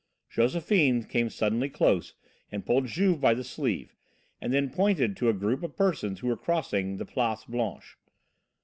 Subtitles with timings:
[0.31, 2.15] Josephine came suddenly close
[2.51, 3.95] and pulled Juve by the sleeve,
[4.41, 7.99] and then pointed to a group of persons who were crossing the Place Blanche.